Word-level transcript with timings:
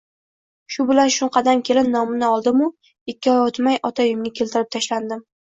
Shu 0.75 0.85
bilan 0.91 1.11
shumqadam 1.15 1.61
kelin 1.67 1.91
nomini 1.97 2.31
oldimu, 2.31 2.71
ikki 3.15 3.33
oy 3.35 3.43
o'tmay 3.45 3.79
ota 3.93 4.09
uyimga 4.09 4.35
keltirib 4.43 4.75
tashlandim… 4.79 5.25